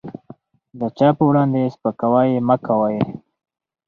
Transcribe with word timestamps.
د 0.79 0.81
چا 0.97 1.09
په 1.17 1.23
وړاندې 1.29 1.71
سپکاوی 1.75 2.29
مه 2.47 2.55
کوئ. 2.65 2.97